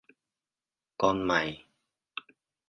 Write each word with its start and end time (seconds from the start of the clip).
Con 0.97 1.21
mày 1.27 1.49